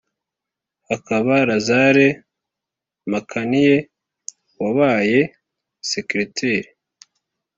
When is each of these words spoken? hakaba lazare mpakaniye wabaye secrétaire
hakaba 0.89 1.33
lazare 1.49 2.07
mpakaniye 3.09 3.75
wabaye 4.61 5.19
secrétaire 5.89 6.69